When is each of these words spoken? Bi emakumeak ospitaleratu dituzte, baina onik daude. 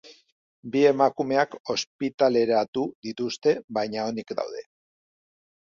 Bi 0.75 0.79
emakumeak 0.91 1.53
ospitaleratu 1.73 2.87
dituzte, 3.09 3.55
baina 3.79 4.09
onik 4.15 4.37
daude. 4.43 4.67